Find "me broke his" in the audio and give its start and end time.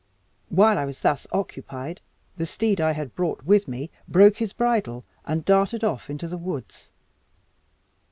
3.67-4.51